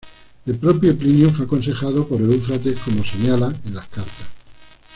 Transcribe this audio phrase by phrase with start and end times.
[0.47, 4.29] El propio Plinio fue aconsejado por Eufrates, como señala en las cartas.